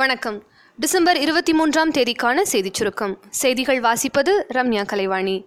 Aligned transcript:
வணக்கம். 0.00 0.42
டிசம்பர் 0.78 1.16
இருபத்தி 1.16 1.52
மூன்றாம் 1.52 1.90
தேதிக்கான 1.90 2.42
செய்திச் 2.42 2.74
சுருக்கம். 2.74 3.18
செய்திகள் 3.30 3.80
வாசிப்பது 3.80 4.32
ரம்யா 4.54 4.86
கலைவாணி. 4.86 5.46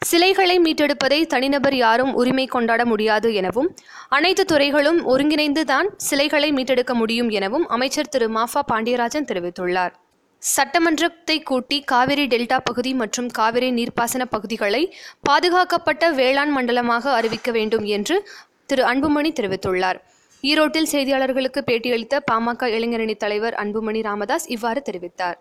சிலைகளை 0.00 0.58
மீட்டெடுப்பதை 0.58 1.26
தனிநபர் 1.26 1.74
யாரும் 1.74 2.14
உரிமை 2.14 2.46
கொண்டாட 2.46 2.84
முடியாது 2.84 3.34
எனவும் 3.34 3.76
அனைத்து 4.08 4.44
துறைகளும் 4.44 5.04
ஒருங்கிணைந்து 5.04 5.64
தான் 5.64 5.88
சிலைகளை 5.96 6.52
மீட்டெடுக்க 6.52 6.94
முடியும் 6.94 7.28
எனவும் 7.28 7.68
அமைச்சர் 7.68 8.08
திரு. 8.08 8.28
மாஃபா 8.30 8.60
பாண்டியராஜன் 8.72 9.24
தெரிவித்துள்ளார். 9.24 9.92
சட்டமன்றத்தை 10.38 11.42
கூட்டி 11.42 11.82
காவிரி 11.82 12.26
டெல்டா 12.26 12.60
பகுதி 12.64 12.94
மற்றும் 12.94 13.28
காவிரி 13.28 13.70
நீர்ப்பாசன 13.70 14.24
பகுதிகளை 14.30 14.94
பாதுகாக்கப்பட்ட 15.22 16.10
வேளாண் 16.10 16.50
மண்டலமாக 16.50 17.12
அறிவிக்க 17.12 17.50
வேண்டும் 17.50 17.84
என்று 17.84 18.28
திரு. 18.66 18.84
அன்புமணி 18.84 19.32
தெரிவித்துள்ளார். 19.40 20.00
ஈரோட்டில் 20.48 20.88
செய்தியாளர்களுக்கு 20.92 21.60
பேட்டியளித்த 21.66 22.14
பாமக 22.32 22.66
இளைஞரணி 22.76 23.16
தலைவர் 23.16 23.54
அன்புமணி 23.54 24.02
ராமதாஸ் 24.02 24.46
இவ்வாறு 24.48 24.82
தெரிவித்தார். 24.90 25.36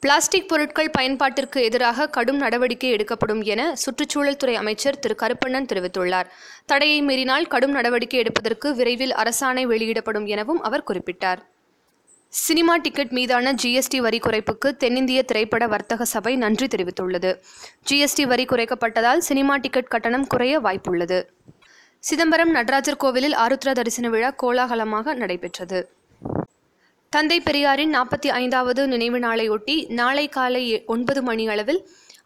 பிளாஸ்டிக் 0.00 0.48
பொருட்கள் 0.48 0.90
பயன்பாட்டிற்கு 0.98 1.58
எதிராக 1.62 2.06
கடும் 2.08 2.36
நடவடிக்கை 2.36 2.90
எடுக்கப்படும் 2.90 3.42
என 3.42 3.74
சுற்றுச்சூழல் 3.74 4.36
துறை 4.36 4.54
அமைச்சர் 4.54 4.98
திரு. 4.98 5.16
கருப்பண்ணன் 5.22 5.68
தெரிவித்துள்ளார். 5.72 6.30
தடையை 6.66 7.02
மீறினால் 7.02 7.46
கடும் 7.46 7.70
நடவடிக்கை 7.70 8.18
எடுப்பதற்கு 8.18 8.74
விரைவில் 8.74 9.14
அரசாணை 9.14 9.62
வெளியிடப்படும் 9.62 10.26
எனவும் 10.26 10.62
அவர் 10.62 10.86
குறிப்பிட்டார். 10.90 11.42
சினிமா 12.28 12.76
டிக்கெட் 12.76 13.10
மீதான 13.10 13.52
ஜிஎஸ்டி 13.52 13.96
வரி 13.96 14.18
குறைப்புக்கு 14.18 14.70
தென்னிந்திய 14.76 15.22
திரைப்பட 15.22 15.66
வர்த்தக 15.66 16.04
சபை 16.04 16.36
நன்றி 16.36 16.66
தெரிவித்துள்ளது. 16.66 17.32
ஜிஎஸ்டி 17.90 18.26
வரி 18.26 18.44
குறைக்கப்பட்டதால் 18.44 19.26
சினிமா 19.30 19.56
டிக்கெட் 19.56 19.92
கட்டணம் 19.94 20.26
குறைய 20.26 20.60
வாய்ப்புள்ளது. 20.60 21.20
சிதம்பரம் 22.08 22.50
நடராஜர் 22.50 22.98
கோவிலில் 23.02 23.34
ஆருத்ரா 23.34 23.72
தரிசன 23.76 24.08
விழா 24.08 24.28
கோலாகலமாக 24.40 25.14
நடைபெற்றது. 25.14 25.78
தந்தை 27.12 27.40
பெரியாரின் 27.40 27.92
நாற்பத்தி 27.94 28.28
ஐந்தாவது 28.40 28.82
நினைவு 28.92 29.18
நாளையொட்டி 29.18 29.76
நாளை 30.00 30.28
காலை 30.28 30.62
ஒன்பது 30.86 31.22
மணி 31.22 31.48
அளவில் 31.48 31.80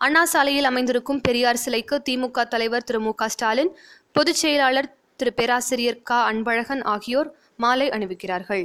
அண்ணா 0.06 0.24
சாலையில் 0.24 0.64
அமைந்திருக்கும் 0.64 1.20
பெரியார் 1.20 1.60
சிலைக்கு 1.64 1.98
திமுக 2.08 2.44
தலைவர் 2.48 2.86
திரு 2.90 3.00
மு 3.00 3.14
க 3.14 3.28
ஸ்டாலின் 3.28 3.72
பொதுச் 4.12 4.42
செயலாளர் 4.42 4.90
திரு 5.16 5.32
பேராசிரியர் 5.32 6.02
க. 6.02 6.20
அன்பழகன் 6.32 6.84
ஆகியோர் 6.94 7.30
மாலை 7.56 7.88
அணிவிக்கிறார்கள். 7.88 8.64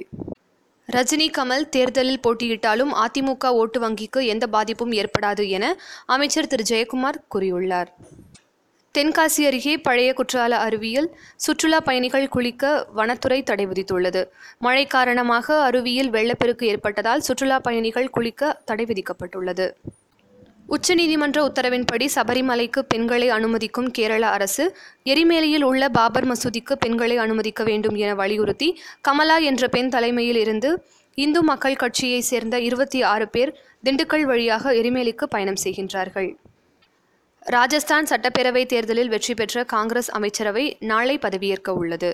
ரஜினி 0.89 1.29
கமல் 1.37 1.65
தேர்தலில் 1.69 2.23
போட்டியிட்டாலும் 2.27 2.93
அதிமுக 3.05 3.53
ஓட்டு 3.61 3.79
வங்கிக்கு 3.85 4.21
எந்த 4.35 4.47
பாதிப்பும் 4.47 4.91
ஏற்படாது 4.91 5.45
என 5.49 5.75
அமைச்சர் 6.05 6.51
திரு. 6.53 6.65
ஜெயக்குமார் 6.73 7.23
கூறியுள்ளார். 7.35 7.91
தென்காசி 8.95 9.41
அருகே 9.45 9.77
பழைய 9.77 10.13
குற்றால 10.13 10.57
அருவியில் 10.65 11.07
சுற்றுலா 11.35 11.79
பயணிகள் 11.79 12.27
குளிக்க 12.27 12.63
வனத்துறை 12.95 13.43
தடை 13.43 13.65
விதித்துள்ளது. 13.67 14.21
மழை 14.59 14.85
காரணமாக 14.85 15.71
அருவியில் 15.71 16.09
வெள்ளப்பெருக்கு 16.09 16.67
ஏற்பட்டதால் 16.67 17.19
சுற்றுலா 17.19 17.59
பயணிகள் 17.59 18.09
குளிக்க 18.09 18.61
தடை 18.65 18.85
விதிக்கப்பட்டுள்ளது. 18.85 19.67
உச்சநீதிமன்ற 20.75 21.39
உத்தரவின்படி 21.49 22.07
சபரிமலைக்கு 22.15 22.79
பெண்களை 22.87 23.27
அனுமதிக்கும் 23.29 23.89
கேரள 23.91 24.23
அரசு 24.27 24.77
எரிமேலியில் 25.03 25.63
உள்ள 25.63 25.89
பாபர் 25.89 26.27
மசூதிக்கு 26.27 26.73
பெண்களை 26.79 27.17
அனுமதிக்க 27.17 27.63
வேண்டும் 27.63 27.95
என 27.95 28.15
வலியுறுத்தி 28.15 28.79
கமலா 29.01 29.37
என்ற 29.49 29.67
பெண் 29.67 29.89
தலைமையில் 29.89 30.35
இருந்து 30.35 30.71
இந்து 31.15 31.43
மக்கள் 31.43 31.75
கட்சியைச் 31.75 32.29
சேர்ந்த 32.31 32.55
இருபத்தி 32.59 33.01
ஆறு 33.01 33.27
பேர் 33.27 33.53
திண்டுக்கல் 33.83 34.27
வழியாக 34.31 34.73
எரிமேலிக்கு 34.73 35.27
பயணம் 35.29 35.63
செய்கின்றார்கள். 35.63 36.29
ராஜஸ்தான் 37.53 38.05
சட்டப்பேரவை 38.05 38.65
தேர்தலில் 38.65 39.07
வெற்றி 39.07 39.33
பெற்ற 39.33 39.63
காங்கிரஸ் 39.63 40.11
அமைச்சரவை 40.11 40.77
நாளை 40.79 41.17
பதவியேற்க 41.17 41.73
உள்ளது. 41.73 42.09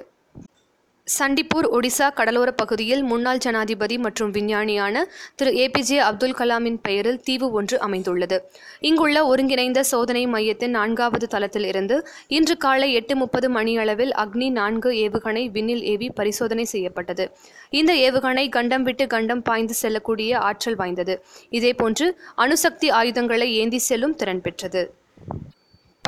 சண்டிப்பூர் 1.20 1.68
ஒடிசா 1.76 2.08
கடலோரப் 2.16 2.58
பகுதியில் 2.58 3.02
முன்னாள் 3.02 3.38
ஜனாதிபதி 3.38 3.98
மற்றும் 3.98 4.32
விஞ்ஞானியான 4.32 5.04
திரு. 5.36 5.52
ஏபிஜே 5.52 5.98
அப்துல் 5.98 6.36
கலாமின் 6.36 6.78
பெயரில் 6.82 7.20
தீவு 7.20 7.52
ஒன்று 7.52 7.80
அமைந்துள்ளது. 7.80 8.52
இங்குள்ள 8.80 9.26
ஒருங்கிணைந்த 9.26 9.84
சோதனை 9.84 10.28
மையத்தின் 10.28 10.70
நான்காவது 10.70 11.28
தளத்தில் 11.28 11.64
இருந்து 11.64 12.08
இன்று 12.28 12.58
காலை 12.58 12.94
எட்டு 12.94 13.16
முப்பது 13.16 13.50
மணியளவில் 13.50 14.12
அக்னி 14.12 14.52
நான்கு 14.52 14.92
ஏவுகணை 14.92 15.52
விண்ணில் 15.52 15.84
ஏவி 15.84 16.10
பரிசோதனை 16.10 16.66
செய்யப்பட்டது. 16.66 17.32
இந்த 17.70 17.94
ஏவுகணை 17.94 18.50
கண்டம் 18.50 18.84
விட்டு 18.84 19.08
கண்டம் 19.08 19.42
பாய்ந்து 19.42 19.74
செல்லக்கூடிய 19.74 20.38
ஆற்றல் 20.38 20.76
வாய்ந்தது. 20.76 21.26
இதேபோன்று 21.50 22.22
அணுசக்தி 22.36 22.90
ஆயுதங்களை 22.90 23.54
ஏந்தி 23.54 23.78
செல்லும் 23.78 24.16
திறன் 24.16 24.42
பெற்றது. 24.42 24.84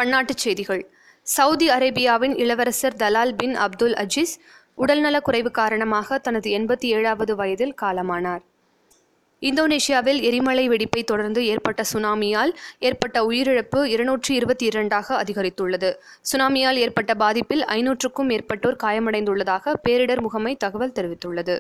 பன்னாட்டுச் 0.02 0.38
செய்திகள். 0.38 0.92
சவுதி 1.22 1.70
அரேபியாவின் 1.70 2.38
இளவரசர் 2.38 2.96
தலால் 2.96 3.34
பின் 3.38 3.56
அப்துல் 3.56 3.94
அஜீஸ் 3.94 4.34
உடல்நலக் 4.76 5.24
குறைவு 5.24 5.52
காரணமாக 5.52 6.18
தனது 6.18 6.52
எண்பத்தி 6.52 6.86
ஏழாவது 6.86 7.36
வயதில் 7.36 7.76
காலமானார். 7.82 8.42
இந்தோனேஷியாவில் 9.42 10.22
எரிமலை 10.22 10.70
வெடிப்பை 10.70 11.04
தொடர்ந்து 11.04 11.46
ஏற்பட்ட 11.46 11.84
சுனாமியால் 11.94 12.54
ஏற்பட்ட 12.80 13.24
உயிரிழப்பு 13.24 13.84
இருநூற்றி 13.84 14.36
இருபத்தி 14.36 14.66
இரண்டாக 14.66 15.24
அதிகரித்துள்ளது. 15.24 15.94
சுனாமியால் 16.34 16.76
ஏற்பட்ட 16.76 17.14
பாதிப்பில் 17.14 17.64
ஐநூற்றுக்கும் 17.64 18.30
மேற்பட்டோர் 18.30 18.76
காயமடைந்துள்ளதாக 18.84 19.74
பேரிடர் 19.90 20.22
முகமை 20.22 20.56
தகவல் 20.56 20.92
தெரிவித்துள்ளது. 20.92 21.60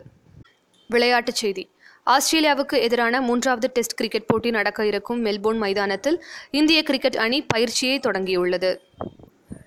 விளையாட்டுச் 0.88 1.36
செய்தி. 1.36 1.70
ஆஸ்திரேலியாவுக்கு 2.10 2.80
எதிரான 2.80 3.22
மூன்றாவது 3.22 3.70
டெஸ்ட் 3.74 3.94
கிரிக்கெட் 3.94 4.26
போட்டி 4.26 4.50
நடக்க 4.50 4.86
இருக்கும் 4.86 5.26
மெல்போர்ன் 5.26 5.58
மைதானத்தில் 5.58 6.24
இந்திய 6.52 6.84
கிரிக்கெட் 6.84 7.16
அணி 7.16 7.42
பயிற்சியை 7.42 8.00
தொடங்கியுள்ளது. 8.00 8.78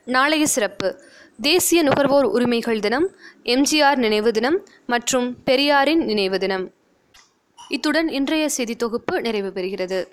நாளைய 0.04 0.46
சிறப்பு. 0.46 1.02
தேசிய 1.40 1.82
நுகர்வோர் 1.82 2.24
உரிமைகள் 2.24 2.80
தினம் 2.80 3.10
எம்ஜிஆர் 3.44 3.96
நினைவு 3.96 4.32
தினம் 4.32 4.66
மற்றும் 4.86 5.42
பெரியாரின் 5.44 6.04
நினைவு 6.04 6.38
தினம். 6.38 6.72
இத்துடன் 7.68 8.08
இன்றைய 8.08 8.48
செய்தி 8.48 8.76
தொகுப்பு 8.76 9.20
நிறைவு 9.20 9.52
பெறுகிறது. 9.54 10.06